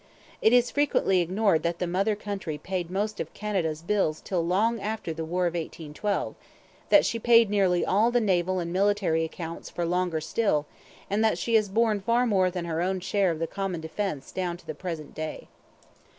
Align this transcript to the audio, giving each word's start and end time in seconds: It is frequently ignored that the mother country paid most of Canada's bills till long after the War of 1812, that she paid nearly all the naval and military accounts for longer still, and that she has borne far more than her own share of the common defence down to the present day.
It 0.41 0.51
is 0.51 0.71
frequently 0.71 1.21
ignored 1.21 1.61
that 1.61 1.77
the 1.77 1.85
mother 1.85 2.15
country 2.15 2.57
paid 2.57 2.89
most 2.89 3.19
of 3.19 3.35
Canada's 3.35 3.83
bills 3.83 4.19
till 4.19 4.43
long 4.43 4.79
after 4.81 5.13
the 5.13 5.23
War 5.23 5.45
of 5.45 5.53
1812, 5.53 6.33
that 6.89 7.05
she 7.05 7.19
paid 7.19 7.51
nearly 7.51 7.85
all 7.85 8.09
the 8.09 8.19
naval 8.19 8.57
and 8.57 8.73
military 8.73 9.23
accounts 9.23 9.69
for 9.69 9.85
longer 9.85 10.19
still, 10.19 10.65
and 11.07 11.23
that 11.23 11.37
she 11.37 11.53
has 11.53 11.69
borne 11.69 12.01
far 12.01 12.25
more 12.25 12.49
than 12.49 12.65
her 12.65 12.81
own 12.81 12.99
share 12.99 13.29
of 13.29 13.37
the 13.37 13.45
common 13.45 13.79
defence 13.79 14.31
down 14.31 14.57
to 14.57 14.65
the 14.65 14.73
present 14.73 15.13
day. 15.13 15.49